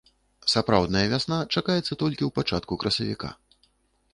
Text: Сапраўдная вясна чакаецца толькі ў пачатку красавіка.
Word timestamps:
Сапраўдная 0.53 1.03
вясна 1.11 1.37
чакаецца 1.55 1.81
толькі 2.01 2.23
ў 2.29 2.33
пачатку 2.39 2.73
красавіка. 2.85 3.29